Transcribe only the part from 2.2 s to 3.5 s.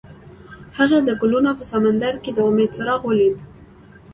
کې د امید څراغ ولید.